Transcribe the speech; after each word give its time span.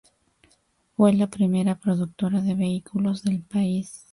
Fue 0.97 1.13
la 1.13 1.27
primera 1.27 1.75
productora 1.75 2.41
de 2.41 2.55
vehículos 2.55 3.21
del 3.21 3.43
país. 3.43 4.07